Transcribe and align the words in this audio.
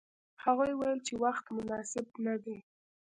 هغوی 0.43 0.71
ویل 0.75 0.99
چې 1.07 1.13
وخت 1.23 1.45
مناسب 1.57 2.05
نه 2.25 2.35
دی. 2.43 2.57